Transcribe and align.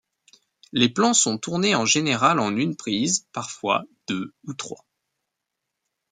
Les 0.71 0.89
plans 0.89 1.13
sont 1.13 1.37
tournés 1.37 1.75
en 1.75 1.85
général 1.85 2.39
en 2.39 2.57
une 2.57 2.75
prise, 2.75 3.27
parfois 3.33 3.83
deux 4.07 4.33
ou 4.45 4.55
trois. 4.55 4.83